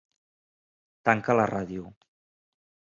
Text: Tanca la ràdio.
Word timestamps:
Tanca 1.11 1.37
la 1.41 1.47
ràdio. 1.55 1.95